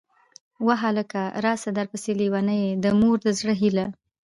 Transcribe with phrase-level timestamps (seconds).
[0.65, 1.21] واه هلکه!!!
[1.45, 3.87] راسه درپسې لېونۍ يه، د مور د زړه هيلهٔ